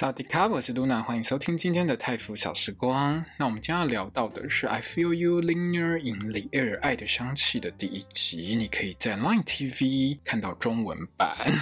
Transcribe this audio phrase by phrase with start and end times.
[0.00, 3.22] 萨瓦迪卡，我是露娜，欢迎收听今天的泰服小时光。
[3.36, 11.52] 那我们将要聊到的是《I Feel You Linger in the Air》爱的香气的第一集，你可以在 Line TV 看到中文版。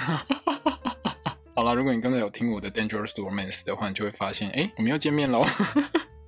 [1.53, 5.45] 好了，如果你刚才有听我的《Dangerous Romance》的话，你就会发现，哎，我们又见面喽。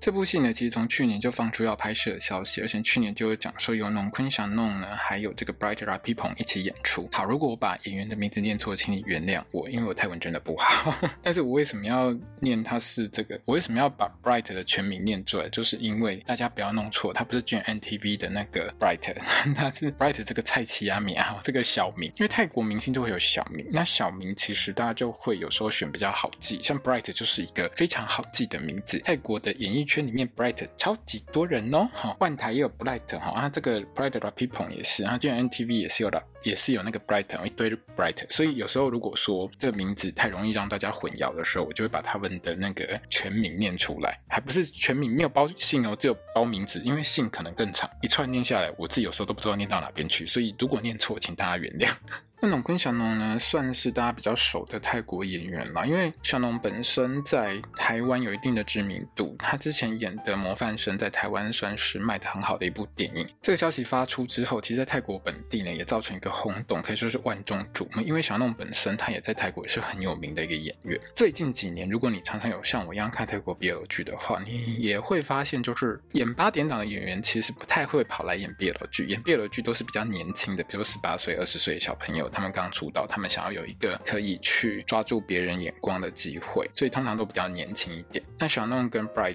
[0.01, 7.07] 这部戏呢，其实从去年就放出要拍摄的消息，而且去年就有讲说有农坤祥弄呢，还有这个 Bright Rapipon 一起演出。
[7.13, 10.95] 好，如果我把演员的名字念错，请你原谅我，因为我泰文真的不好。
[11.21, 13.39] 但是我为什么要念他是这个？
[13.45, 15.51] 我为什么要把 Bright 的全名念出来？
[15.51, 19.15] 就是因为大家不要弄错，他不是 GMMTV 的那个 Bright，
[19.55, 22.11] 他 是 Bright 这个蔡奇亚米啊，这个小名。
[22.17, 28.99] 因为泰国明星都会有小名，那小名其实大家就会有时候选比较好记，像 Bright 就是一个非常好记的名字。
[29.05, 51.91] 泰国的演艺圈里面 Bright 超级多人哦，哈，万台也有 Bright 哈，啊，这个 Bright Rapipon 也是，啊，就像 NTV 也是有的，也是有那个 Brighton 一堆 Bright，所以有时候如果说这个名字太容易让大家混淆的时候，我就会把他们的那个全名念出来，还不是全名，没有包姓哦，只有包名字，因为姓可能更长，一串念下来，我自己有时候都不知道念到哪边去，所以如果念错，请大家原谅。
[52.43, 55.85] 那农坤祥农呢，算是大家比较熟的泰国演员啦。
[55.85, 63.29] 因为祥农本身在台湾有一定的知名度，他之前演的《模范生》在台湾算是卖得很好的一部电影。
[63.43, 68.03] 这个消息发出之后，其实在泰国本地呢也造成一个轰动，可以说是万众瞩目。
[68.03, 70.99] 因为小弄本身他也在泰国也是很有名的一个演员。
[71.15, 82.29] 最近几年，如果你常常有像我一样看泰国 BL 剧的话，你也会发现，就是演八点档的演员其实不太会跑来演 BL 剧，演 BL 剧都是比较年轻的，比如十八岁、二十岁的小朋友。
[82.29, 88.25] 他们刚出道，他们想要有一个可以去抓住别人眼光的机会，所以通常都比较年轻一点。
[88.39, 89.35] 那小弄跟 Bright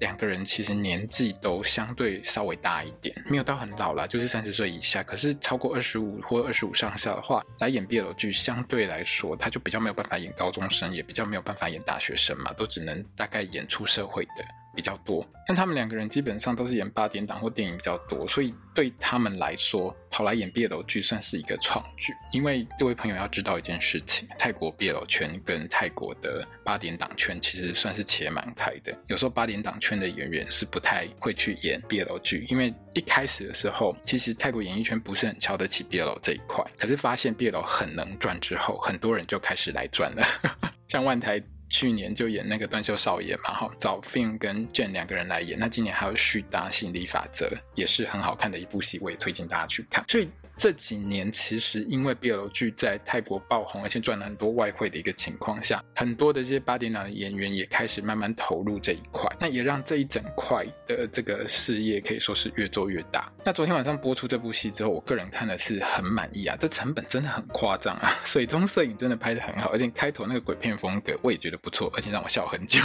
[0.00, 5.02] 两个人其实年纪都相对稍微大一点，没有到很老啦，就是三十岁以下。
[5.02, 14.61] 可是超过二十五或二十五上下的话，来演 BL 剧，相对来说他就比较没有办法演高中生，也比较没有办法演大学生嘛，都只能大概演出社会的。
[14.74, 22.12] 比较多，但他们两个人基本上都是演八点档或电影比较多，所以对他们来说，跑来演 BL 剧算是一个创举。
[22.32, 28.96] 因为各位朋友要知道一件事情，泰国 BL 圈跟泰国的八点档圈其实算是切蛮开的。
[29.08, 36.64] 有时候八点档圈的演员是不太会去演 BL 剧，因为一开始的时候，其实泰国演艺圈不是很瞧得起 BL 这一块。
[36.78, 40.26] 可是发现 BL 很能赚之后，很多人就开始来赚了，
[40.88, 41.42] 像万台。
[41.72, 45.58] 去年就演那个断袖少爷嘛，哈，找 Finn 跟 Jane 两个人来演。
[45.58, 50.04] 那今年还有续搭心理法则，也是很好看的一部戏，我也推荐大家去看。
[50.06, 50.28] 所以。
[50.62, 63.28] 这几年其实因为 BL 剧在泰国爆红，而且赚了很多外汇的一个情况下，很多的这些八点档的演员也开始慢慢投入这一块，那也让这一整块的这个事业可以说是越做越大。
[63.44, 72.78] 那昨天晚上播出这部戏之后，我个人看的是很满意啊，这成本真的很夸张啊，水中摄影真的拍得很好，而且开头那个鬼片风格我也觉得不错，而且让我笑很久。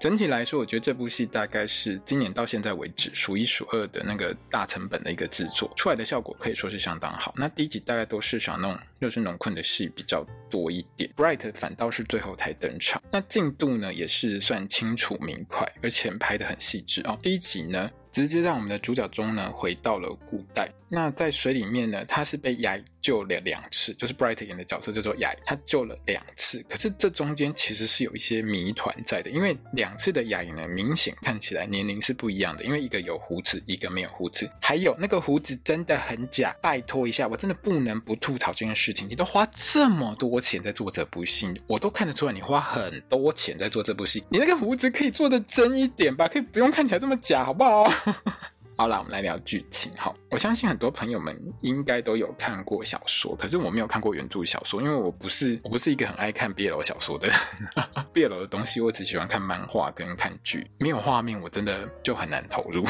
[0.00, 7.34] 整体来说，我觉得这部戏大概是今年到现在为止数一数二的那个大成本的一个制作，出来的效果可以说是相当好。
[7.36, 13.02] 那第一集大概都是想弄又是农困的戏比较多一点，Bright 反倒是最后才登场。
[13.10, 17.18] 那进度呢也是算清楚明快，而且拍得很细致哦。
[17.20, 20.72] 第一集呢，直接让我们的主角中呢回到了古代。
[20.88, 22.78] 那在水里面呢，他是被压。
[23.00, 26.64] 救了两次，就是 Bright 演的角色叫做雅，他救了两次。
[26.68, 34.50] 可是这中间其实是有一些谜团在的，因为两次的雅呢，明显看起来年龄是不一样的，因为一个有胡子，一个没有胡子。
[34.60, 39.08] 还有那个胡子真的很假，拜托一下，我真的不能不吐槽这件事情。
[39.08, 44.24] 你都花这么多钱在做这部戏，我都看得出来你花很多钱在做这部戏。
[44.28, 47.84] 你那个胡子可以做的真一点吧，可以不用看起来这么假，好不好？
[48.80, 49.92] 好啦，我们来聊剧情。
[49.94, 57.36] 好，我相信很多朋友们应该都有看过小说，可是我没有看过原著小说，因为我不是我不是一个很爱看 BL 小说的人。
[58.14, 62.82] BL 的东西我只喜欢看漫画跟看剧，没有画面我真的就很难投入。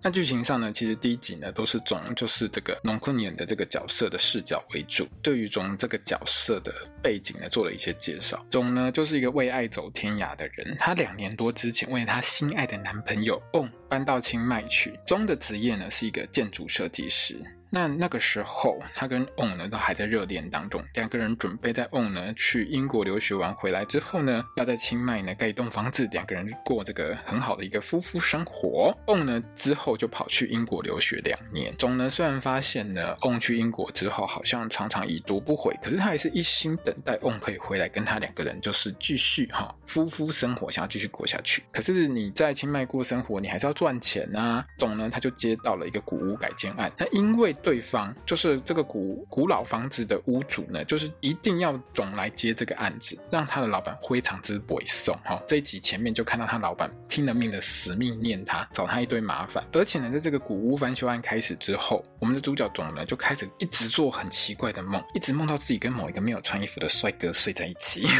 [0.00, 6.72] 那剧情上呢，其实第一集呢都是从就是这个龙坤演的这个角色的视角为主，对于从这个角色的
[7.02, 8.44] 背景呢做了一些介绍。
[8.48, 14.98] 总呢就是一个为爱走天涯的人，他两年多之前为他心爱的男朋友哦搬到清迈去。
[15.04, 17.36] 中的职业呢是一个建筑设计师。
[17.70, 28.96] 那那个时候，他跟翁呢都还在热恋当中，两个人准备在翁呢去英国留学完回来之后呢，要在清迈呢盖一栋房子，两个人过这个很好的一个夫妇生活。
[29.06, 31.74] 翁呢之后就跑去英国留学两年。
[31.76, 41.62] 总呢虽然发现呢，翁去英国之后好像常常已读不回，可是他还是一心等待翁可以回来跟他两个人就是继续哈夫妇生活，想要继续过下去。
[41.72, 44.64] 可是你在清迈过生活，你还是要赚钱啊。
[44.78, 55.42] 总呢他就接到了一个古屋改建案，那因为对方就是这个古古老房子的屋主呢，就是一定要总来接这个案子，让他的老板非常之不会送哈。
[55.46, 59.64] 这一集前面就看到他老板拼了命的死命念他，找他一堆麻烦。
[59.72, 68.06] 而且呢，在这个古屋翻修案开始之后，我们的主角总呢就开始一直做很奇怪的梦，一直梦到自己跟某一个没有穿衣服的帅哥睡在一起。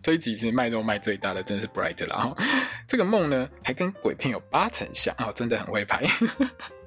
[0.00, 2.34] 这一集是卖肉卖最大的，真的是 Bright 了哈。
[2.86, 6.02] 这个梦呢，还跟鬼片有八成像哦，真的很会拍。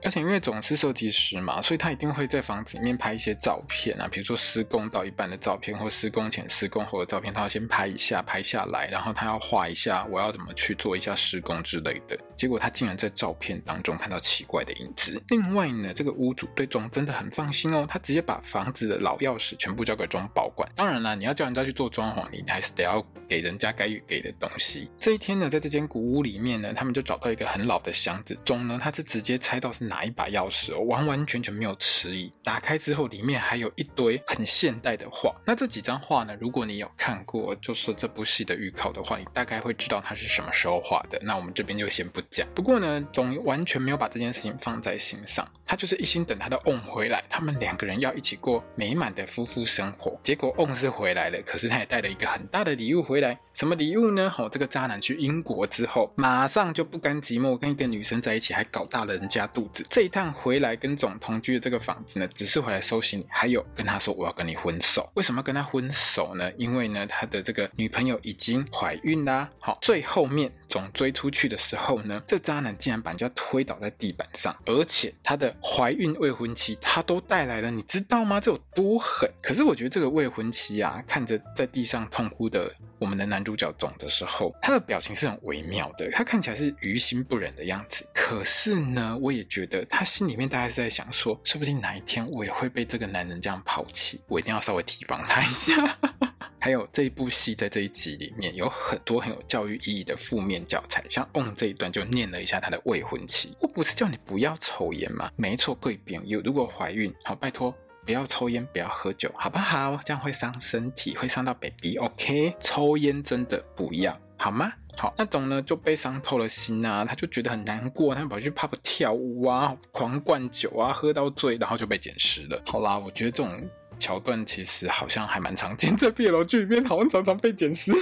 [0.03, 12.17] 而且因为总是设计师嘛，所以他一定会在房子里面拍一些照片啊，比如说施工到一半的照片，或施工前、施工后的照片，他要先拍一下，拍下来，然后他要画一下，我要怎么去做一下施工之类的。
[12.35, 15.21] 结果他竟然在照片当中看到奇怪的影子。
[15.29, 20.67] 另外呢，这个屋主对总真的很放心哦，他直接把房子的老钥匙全部交给总保管。
[20.75, 24.89] 当然啦，你要叫人家去做装潢，你还是得要给人家该给的东西。
[24.99, 32.31] 这一天呢，在这间古屋里面呢，他们就找到一个很老的箱子，总呢，他是直接猜到是拿一把钥匙，完完全全没有迟疑。
[32.41, 35.35] 打开之后，里面还有一堆很现代的画。
[35.45, 41.19] 那这几张画呢，如果你有看过就是这部戏的预告的话，你大概会知道它是什么时候画的。
[41.21, 42.47] 那我们这边就先不讲。
[42.55, 50.17] 不过呢，总完全没有把这件事情放在心上，他就是一心等他的翁回来，他们两个人要一起过美满的夫妇生活。
[50.23, 53.37] 结果翁是回来了，可是他也带了一个很大的礼物回来。
[53.53, 54.33] 什么礼物呢？
[54.37, 59.80] 哦，这个渣男去英国之后，马上就不甘寂寞，跟一个女生在一起，还搞大了人家肚子。
[59.89, 60.31] 这一趟。
[60.33, 65.07] 回来跟总同居的这个房子呢，只是回来收行李，还有跟他说我要跟你分手。
[65.13, 66.51] 为什么跟他分手呢？
[66.57, 69.49] 因为呢，他的这个女朋友已经怀孕啦。
[69.59, 78.39] 好，最后面总追出去的时候呢，这渣男竟然把人家推倒在地板上，而且他的怀孕未婚妻他都带来了，你知道吗？
[78.39, 79.31] 这有多狠？
[79.41, 88.05] 可是我觉得这个未婚妻啊，看着在地上痛哭的我们的男主角总的时候，他的表情是很微妙的，他看起来是于心不忍的样子。
[88.13, 95.97] 可是呢，我也觉得他心里面大概是在想说，说不定哪一天我也会被这个男人这样抛弃，我一定要稍微提防他一下。
[96.61, 105.31] 还有这一部戏在这一集里面有很多很有教育意义的负面教材，像翁这一段就念了一下他的未婚妻：“我不是叫你不要抽烟吗？
[105.35, 107.75] 没错，贵宾有如果怀孕，好拜托
[108.05, 109.99] 不要抽烟，不要喝酒，好不好？
[110.03, 111.97] 这样会伤身体，会伤到 baby。
[111.97, 114.73] OK，抽烟真的不要。”好吗？
[114.97, 122.59] 好，那种呢就被伤透了心啊，他就觉得很难过，他就跑去 pub 跳舞啊，狂灌酒啊，喝到醉，然后就被捡尸了。
[122.65, 123.69] 好啦，我觉得这种
[123.99, 127.93] 桥段其实好像还蛮常见，在 BL 剧里面好像常常被捡尸。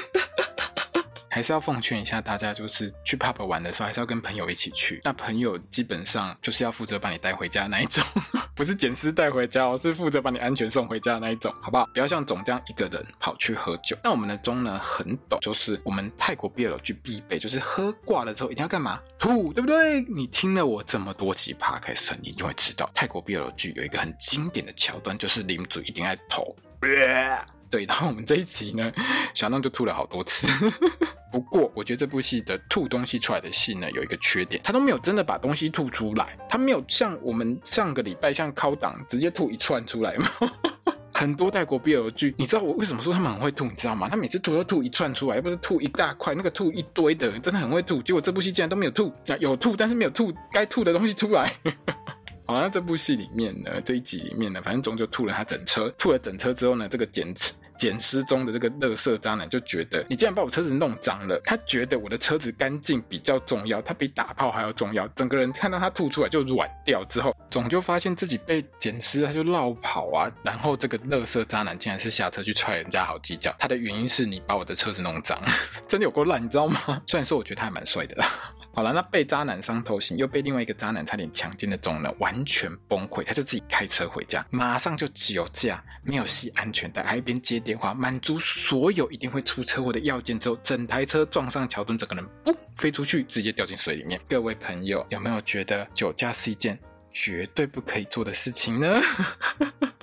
[1.40, 5.00] 还是要奉劝一下大家，就是去 pub 玩的时候，还是要跟朋友一起去。
[5.06, 8.04] 那朋友基本上就是要负责把你带回家那一种，
[8.54, 11.86] 不是捡尸带回家哦，是负责把你安全送回家的那一种，好不好？
[11.94, 13.98] 不要像总这样一个人跑去喝酒。
[14.04, 19.00] 那我们的钟呢，很懂，就是我们泰国 BL 剧必备，就是喝挂了之后一定要干嘛？
[19.18, 20.02] 吐，对不对？
[20.10, 26.54] 你听了我这么多集 podcast，你就会知道泰国 BL 剧有一个很经典的桥段，就是领主一定要吐。
[27.70, 28.92] 对，然后我们这一集呢，
[29.34, 30.48] 小弄就吐了好多次。
[31.32, 40.28] 不过，我觉得这部戏的吐东西出来的戏呢，有一个缺点，他都没有真的把东西吐出来，他没有像我们上个礼拜像靠档直接吐一串出来嘛。
[41.14, 44.08] 很多泰国 BL 剧，你知道我为什么说他们很会吐，你知道吗？
[44.10, 48.02] 他每次吐都吐一串出来，又不是吐一大块，那个吐一堆的，真的很会吐。
[48.02, 51.54] 结果这部戏竟然都没有吐，有吐，但是没有吐该吐的东西出来。
[52.48, 57.36] 好，那这部戏里面呢，这一集里面呢，反正总就吐了他整车，吐了整车之后呢，这个捡
[57.80, 65.08] 捡尸中的这个垃圾渣男就觉得，你竟然把我车子弄脏了，他觉得我的车子干净比较重要，他比打炮还要重要。
[65.10, 70.28] 整个人看到他吐出来就软掉之后，总就发现自己被捡尸，他就绕跑啊。
[70.44, 75.42] 然后这个垃圾渣男竟然是下车去踹人家好几脚，他的原因是你把我的车子弄脏，
[75.88, 77.02] 真的有够烂，你知道吗？
[77.08, 78.22] 虽然说我觉得他还蛮帅的。
[78.80, 94.18] 好了，那被渣男伤透心，又被另外一个渣男差点强奸的总呢，完全崩溃，他就自己开车回家，马上就酒驾，没有系安全带，还一边接电话，满足所有一定会出车祸的要件之后，整台车撞上桥墩，整个人嘣飞出去，直接掉进水里面。
[94.30, 96.80] 各位朋友，有没有觉得酒驾是一件
[97.12, 98.98] 绝对不可以做的事情呢？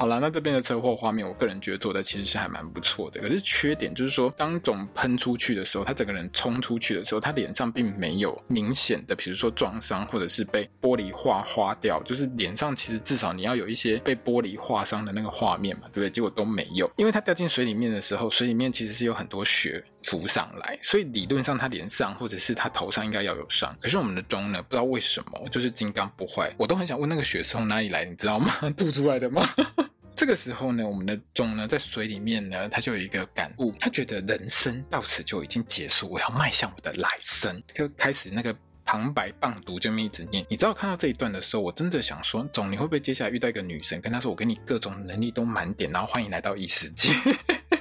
[0.00, 3.20] 好了，那这边的车祸画面，我个人觉得做的其实是还蛮不错的。
[3.20, 16.08] 可是缺点就是说，当总喷出去的时候，他整个人冲出去的时候，他脸上并没有明显的，比如说撞伤或者是被玻璃划花掉，就是脸上其实至少你要有一些被玻璃划伤的那个画面嘛，对不对？
[16.08, 23.76] 结果都没有，因为他掉进水里面的时候，水里面其实是有很多血浮上来，所以理论上他脸上或者是他头上应该要有伤。
[23.80, 28.52] 可是我们的钟呢，不知道为什么就是金刚不坏，我都很想问那个血是从哪里来，你知道吗？
[28.76, 29.46] 吐出来的吗？
[30.16, 38.54] 这个时候呢，我们的钟呢在水里面呢，他就有一个感悟，他觉得人生到此就已经结束，我要迈向我的来生，就开始那个
[38.84, 40.44] 旁白棒读就一直念。
[40.48, 47.12] 你知道看到这一段的时候，我真的想说，钟你会不会接下来遇到一个女神，跟她说我给你各种能力都满点，然后欢迎来到异世界。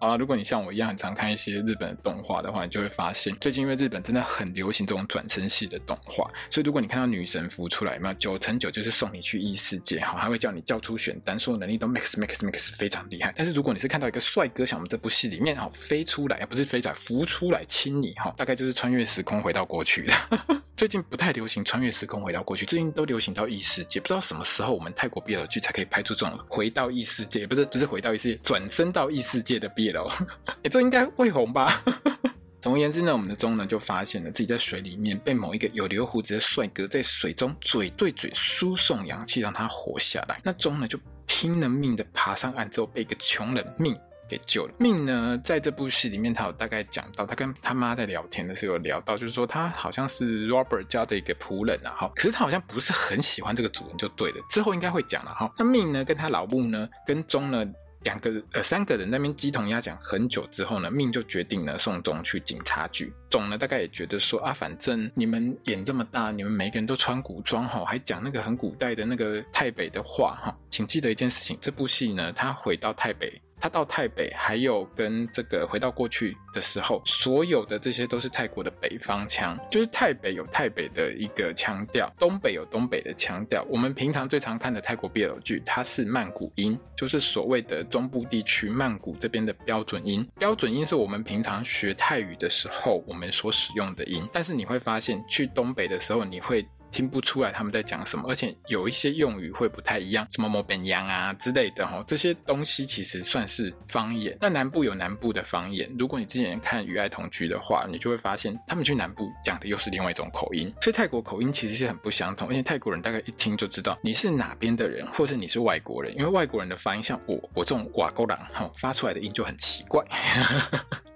[0.00, 13.30] 啊，如果你像我一样很常看一些日本的动画的话，你就会发现，最近因为日本真的很流行这种转生系的动画，所以如果你看到女神浮出来，嘛九成九就是送你去异世界，哈，还会叫你叫出选单，所有能力都 max max max 非常厉害。
[13.36, 20.14] 但是如果你是看到一个帅哥，像我们这部戏里面，哈，飞出来，不是飞出来，浮出来亲你，哈，大概就是穿越时空回到过去了。
[20.78, 29.89] 最近不太流行穿越时空回到过去，最近都流行到异世界，不知道什么时候我们泰国 BL 剧才可以拍出这种回到异世界，不是不是回到异世界，转身到异世界的 BL。
[30.70, 31.82] 这应该会红吧？
[32.60, 40.38] 总而言之呢，我们的钟呢就发现了自己在水里面被某一个有留胡子的帅哥在水中嘴对嘴输送氧气，让他活下来。
[40.44, 43.96] 那钟呢就拼了命的爬上岸之后，被一个穷人命
[44.28, 44.74] 给救了。
[44.78, 54.36] 命呢在这部戏里面，他有大概讲到，他跟他妈在聊天的时候有聊到，就是说他好像是 Robert 家的一个仆人啊，哈，可是他好像不是很喜欢这个主人，就对了。
[54.50, 55.50] 之后应该会讲了哈。
[55.56, 57.64] 那命呢跟他老母呢跟钟呢。
[58.02, 63.12] 两个呃三个人那边鸡同鸭讲很久之后呢，命就决定了送总去警察局。
[63.30, 73.40] 总呢大概也觉得说啊，反正你们演这么大，你们每个人都穿古装哈，还讲那个很古代的那个太北的话哈，请记得一件事情，这部戏呢，他回到台北。
[73.60, 83.62] 他到泰北，还有跟这个回到过去的时候，所有的这些都是泰国的北方腔，就是泰北有泰北的一个腔调，东北有东北的腔调。
[83.68, 90.26] 我们平常最常看的泰国 BL 剧，它是曼谷音，就是所谓的中部地区曼谷这边的标准音。
[90.38, 96.66] 标准音是我们平常学泰语的时候我们所使用的音，但是你会发现去东北的时候，你会。
[96.92, 104.36] 听不出来他们在讲什么，而且有一些用语会不太一样，什么某本洋啊之类的哈，这些东西其实算是方言。
[104.40, 110.72] 那南部有南部的方言，如果你之前看《与爱同居》的话，你就会发现他们去南部讲的又是另外一种口音。
[110.80, 120.04] 所以泰国口音其实是很不相同，而且泰国人大概一听就知道你是哪边的人，或是你是外国人，因为外国人的发音像我我这种瓦沟人哈，发出来的音就很奇怪。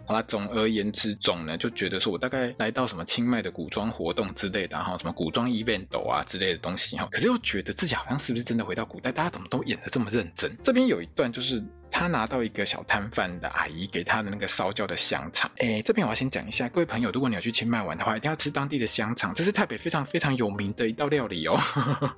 [0.07, 9.11] 好了，总而言之，总呢就觉得说我大概来到什么清迈的古装活动之类的，然后什么古装 event 啊之类的东西哈，可是又觉得自己好像是不是真的回到古代？
[9.11, 10.51] 大家怎么都演的这么认真？
[10.63, 11.63] 这边有一段就是。
[11.97, 21.55] 他拿到一个小摊贩的阿姨给他的那个烧焦的香肠，哎，这边我要先讲一下，各位朋友，如果你要去清迈玩的话，一定要吃当地的香肠，这是泰北非常非常有名的一道料理哦。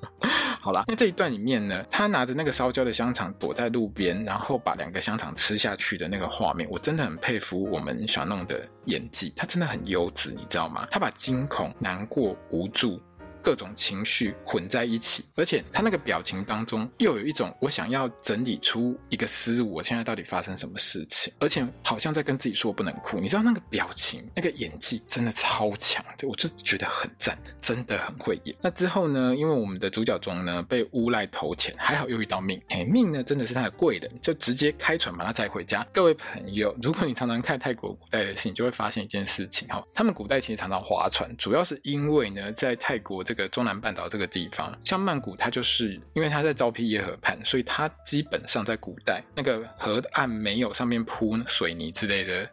[0.58, 10.88] 好啦，那这一段里面呢，他拿着那个烧焦的香肠躲在路边，然后把两个香肠吃下去的那个画面，我真的很佩服我们小弄的演技，他真的很优质，你知道吗？
[10.90, 12.98] 他把惊恐、难过、无助。
[13.46, 23.20] 各种情绪混在一起，而且他那个表情当中又有一种我想要整理出一个思路，我现在到底发生什么事情，而且好像在跟自己说不能哭。
[23.20, 28.56] 你知道那个表情、那个演技真的超强，我就觉得很赞，真的很会演。
[28.60, 32.60] 那之后呢，因为我们的主角中呢被诬赖投钱，还好又遇到命，
[32.90, 35.86] 命呢真的是他的贵人，就直接开船把他载回家。
[35.92, 43.35] 各位朋友，如果你常常看泰国古代的戏，你就会发现一件事情哈，他们古代其实常常划船，主要是因为呢在泰国这个。
[43.36, 52.50] 个中南半岛这个地方，像曼谷，它就是因为它在昭披耶河畔，所以它基本上在古代那个河岸没有上面铺水泥之类的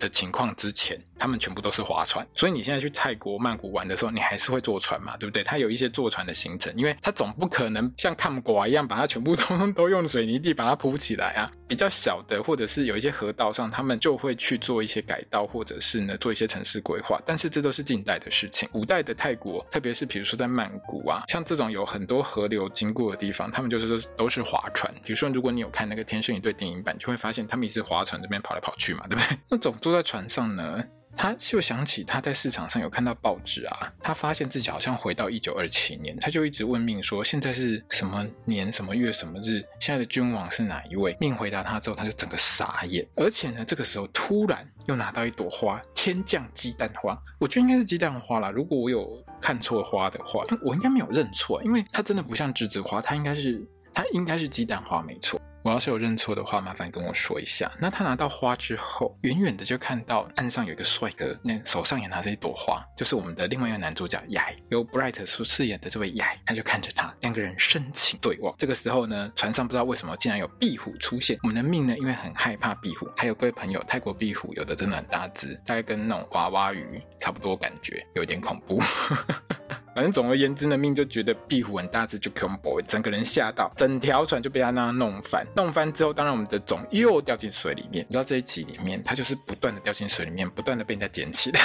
[0.00, 1.00] 的情况之前。
[1.16, 5.44] 他们全部都是划船，所以你现在去泰国曼谷玩的时候，你还是会坐船嘛，对不对？
[5.44, 11.48] 它有一些坐船的行程，因为它总不可能像看瓜一样把它全部通通 都用水泥地把它铺起来啊。
[11.72, 17.18] 比较小的或者是有一些河道上，他们就会去做一些改道，或者是呢做一些城市规划。
[17.24, 18.68] 但是这都是近代的事情。
[18.70, 24.92] 古代的泰国，特别是比如说在曼谷啊，像这种有很多河流经过的地方，他们就是都是划船。
[25.02, 29.38] 比如说，如果你有看那个《天生一对》电影版，就会发现他们一直划船这边跑来跑去嘛，对不对？
[29.48, 30.84] 那种坐在船上呢？
[31.16, 39.62] 他就想起他在市场上有看到报纸啊，他发现自己好像回到一九二七年，他就一直问命说：“现在是什么年什么月什么日？
[39.78, 48.50] 现在的君王是哪一位？”命回答他之后，他就整个傻眼，而且呢，这个时候突然又拿到一朵花，天降鸡蛋花，我觉得应该是鸡蛋花啦。
[48.50, 55.40] 如果我有看错花的话，我应该没有认错，因为它真的不像栀子花，它应该是它应该是鸡蛋花没错。
[55.62, 57.70] 我要是有认错的话，麻烦跟我说一下。
[57.78, 68.52] 那他拿到花之后，远远的就看到岸上有一个帅哥，那手上也拿着一朵花，就是我们的另外一个男主角雅，由 Bright 所饰演的这位雅，他就看着他，两个人深情对望。
[68.58, 71.38] 这个时候呢，船上不知道为什么竟然有壁虎出现。
[71.42, 78.80] 我们的命呢，因为很害怕壁虎，还有各位朋友，泰国壁虎有的真的很大只，大概跟那种娃娃鱼差不多，感觉有点恐怖。
[79.94, 85.46] 反正总而言之呢，命就觉得壁虎很大只，就恐怖，整个人吓到，整条船就被他那样弄翻。
[85.54, 88.04] 弄翻之后，当然我们的种又掉进水里面。
[88.08, 91.60] 你知道这一集里面，它就是不断的掉进水里面，不断的被人家捡起来。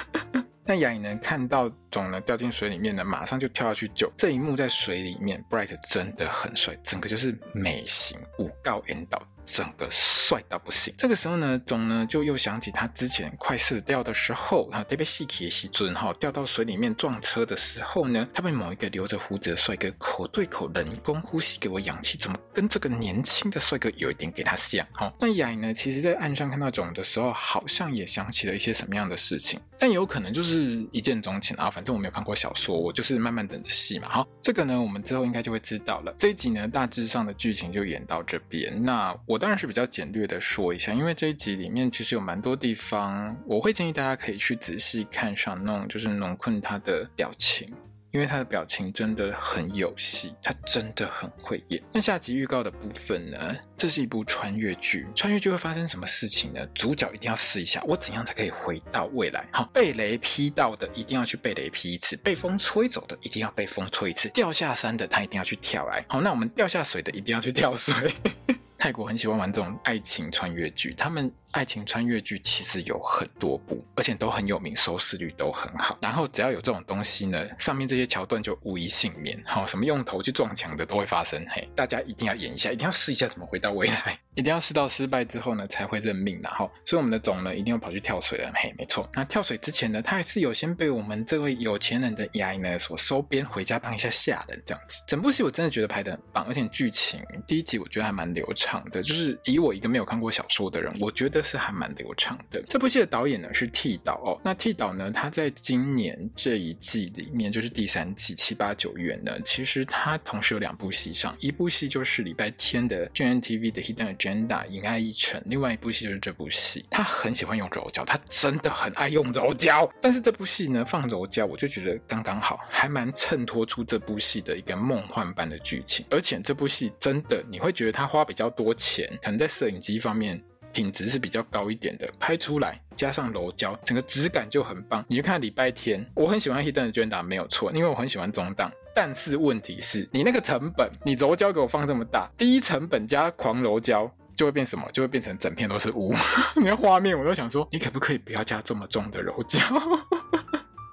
[0.64, 4.10] 那雅颖呢，看到种呢掉进水里面呢，马上就跳下去救。
[4.16, 9.22] 这一幕在水里面，Bright 真的很帅，整个就是美型五告 N 导。
[9.48, 10.92] 整个帅到不行。
[10.98, 24.86] 这个时候呢，总呢就又想起他之前快死掉的时候，啊，特别细体的西尊哈，掉到水里面撞车的时候呢，他被某一个留着胡子的帅哥口对口人工呼吸给我氧气，怎么跟这个年轻的帅哥有一点给他像？
[24.92, 31.70] 哈，那雅呢，其实在岸上看到总的时候，好像也想起了一些什么样的事情，但有可能就是一见钟情啊。
[31.70, 34.08] 反正我没有看过小说，我就是慢慢等着戏嘛。
[34.10, 36.14] 好，这个呢，我们之后应该就会知道了。
[36.18, 38.84] 这一集呢，大致上的剧情就演到这边。
[38.84, 39.37] 那我。
[39.38, 47.72] 当然是比较简略的说一下，因为这一集里面其实有蛮多地方，我会建议大家可以去仔细看上弄，就是农困他的表情。
[48.10, 51.80] 因为他的表情真的很有戏，他真的很会演。
[51.92, 53.54] 那下集预告的部分呢？
[53.76, 56.66] 这是一部穿越剧，穿越剧会发生什么事情呢？
[56.68, 59.46] 主角一定要试一下，我怎样才可以回到未来？
[59.52, 66.02] 好，被雷劈到的一定要去被雷劈一次，被风吹走的一定要被风吹一次，掉下山的他一定要去跳来。
[66.08, 68.10] 好，那我们掉下水的一定要去跳水。
[68.78, 71.30] 泰国很喜欢玩这种爱情穿越剧，他们。
[71.52, 75.96] 爱情穿越剧其实有很多部，而且都很有名，收视率都很好。
[75.98, 79.42] 然后只要有这种东西呢，上面这些桥段就无一幸免。
[79.46, 81.42] 好，什么用头去撞墙的都会发生。
[81.48, 86.38] 嘿，大家一定要演一下，一定要试一下怎么回到未来， 一定要试到失败之后呢才会认命。
[86.42, 88.52] 然后，所以我们的总呢一定要跑去跳水了。
[88.54, 89.08] 嘿，没错。
[89.14, 95.02] 那跳水之前呢，他还是有先被我们这位有钱人的牙呢所收编回家当一下下人这样子。
[95.06, 99.02] 整部戏我真的觉得拍得很棒，而且剧情第一集我觉得还蛮流畅的。
[99.02, 101.38] 就是以我一个没有看过小说的人，我觉得。
[101.48, 102.62] 是还蛮流畅的。
[102.68, 104.38] 这部戏的导演呢是剃导哦。
[104.44, 116.84] 那剃导呢，他在今年这一季里面，就是第三季七八九月呢，其实他同时有两部戏上，一部戏就是礼拜天的 GNTV 的 Hidden Agenda 引爱一城，另外一部戏就是这部戏。
[116.90, 119.90] 他很喜欢用柔焦，他真的很爱用柔焦。
[120.02, 126.04] 但是这部戏呢放柔焦，我就觉得刚刚好，还蛮衬托出这部戏的一个梦幻般的剧情。
[126.10, 130.42] 而且这部戏真的你会觉得他花比较多钱，可能在摄影机方面。
[130.70, 135.02] 品质是比较高一点的，拍出来加上柔焦，整个质感就很棒。
[135.08, 138.70] 你去看礼拜天，我很喜欢 Hidden Agenda 没有错，因为我很喜欢中档。
[138.94, 144.86] 但是问题是你那个成本，你柔焦给我放这么大，低成本加狂柔焦，就会变什么？
[144.92, 146.14] 就会变成整片都是雾。
[146.54, 149.58] 你 看画面，我都想说，你可不可以不要加这么重的柔焦？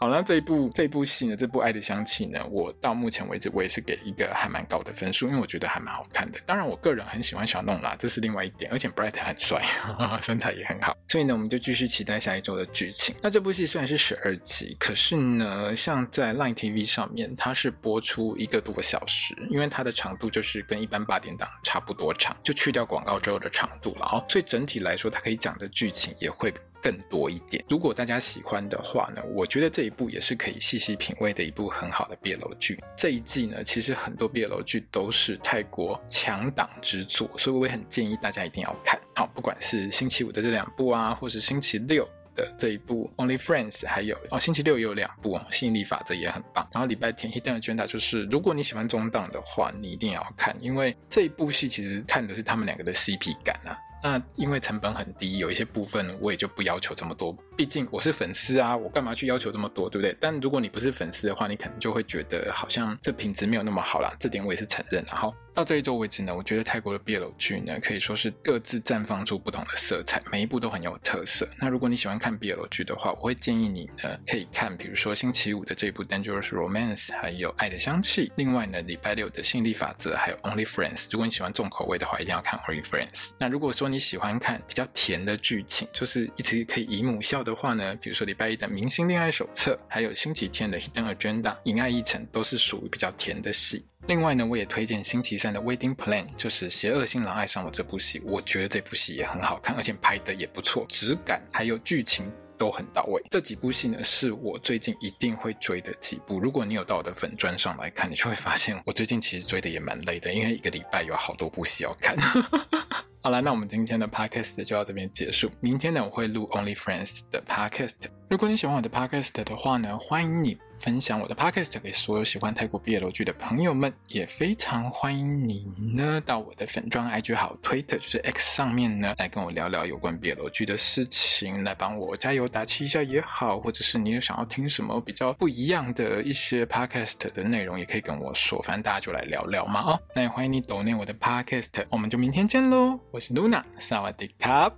[0.06, 6.40] 好，那这一部这部戏呢，这部《爱的香气》呢，我到目前为止我也是给一个还蛮高的分数，因为我觉得还蛮好看的。
[6.46, 9.64] 当然，我个人很喜欢小弄啦，这是另外一点，而且 Bright 很帅，
[10.22, 10.96] 身材也很好。
[11.08, 13.16] 所以呢，我们就继续期待下一周的剧情。
[13.20, 24.24] 那这部戏虽然是十二集，可是呢，像在 Line TV 上面，它是播出一个多小时，因为它的长度就是跟一般八点档差不多长，就去掉广告之后的长度了哦。
[24.30, 26.54] 所以整体来说，它可以讲的剧情也会。
[26.86, 27.66] 更多一点。
[27.68, 32.80] 如果大家喜欢的话呢，我觉得这一部也是可以细细品味的一部很好的 BL 剧。
[32.96, 39.02] 这一季呢，其实很多 BL 剧都是泰国强档之作，所以我也很建议大家一定要看。
[39.16, 46.70] 好，不管是星期五的这两部啊，或是星期六的这一部 Only Friends，还有哦，星期六也有两部哦，吸引力法则也很棒。
[46.72, 53.76] 然后礼拜天 Hidden Agenda 就是，如果你喜欢中档的话，你一定要看，因为这一部戏其实看的是他们两个的 CP 感啊。
[54.08, 57.36] 那因为成本很低，有一些部分我也就不要求这么多。
[57.58, 60.16] 毕竟我是粉丝啊，我干嘛去要求这么多，对不对？
[60.20, 64.12] 但如果你不是粉丝的话，你可能就会觉得好像这品质没有那么好啦。
[64.20, 65.04] 这点我也是承认。
[65.08, 71.48] 然后到这一周为止呢，我觉得泰国的 BL 剧呢，可以说是各自绽放出不同的色彩，每一部都很有特色。
[71.58, 78.30] 那如果你喜欢看 BL 剧的话，我会建议你呢可以看，比如说星期五的这一部 Dangerous Romance，还有爱的香气。
[78.36, 81.06] 另外呢，礼拜六的吸引力法则，还有 Only Friends。
[81.10, 83.32] 如果你喜欢重口味的话，一定要看 Only Friends。
[83.40, 93.86] 那如果说你喜欢看比较甜的剧情，就是一直可以姨母笑的话呢，比如说礼拜一的《明星恋爱手册》，还有星期天的《Hidden Agenda》《引爱一层》，都是属于比较甜的戏。
[94.08, 103.22] 另外呢，我也推荐星期三的《Wedding Plan》，就是邪恶新郎爱上我这部戏，我觉得这部戏也很好看，而且拍的也不错，质感还有剧情都很到位。
[103.32, 106.40] 这几部戏呢，是我最近一定会追的几部。
[106.40, 112.16] 如果你有到我的粉专上来看，你就会发现我最近其实追的也蛮累的，因为一个礼拜有好多部戏要看。
[113.26, 115.50] 好了，那我们今天的 podcast 就到这边结束。
[115.60, 117.96] 明天呢，我会录 Only Friends 的 podcast。
[118.28, 140.00] 如果你喜欢我的 podcast 的话呢，欢迎你分享我的 podcast 给所有喜欢泰国毕业楼剧的朋友们，也非常欢迎你呢到我的粉专 IG 还有 Twitter 就是 X 上面呢来跟我聊聊有关毕业楼剧的事情，来帮我加油打气一下也好，或者是你有想要听什么比较不一样的一些 podcast 的内容，也可以跟我说，反正大家就来聊聊嘛哦。
[140.16, 143.00] 那也欢迎你 donate 我的 podcast，我们就明天见喽。
[143.16, 144.70] 我是 Luna，萨瓦迪卡。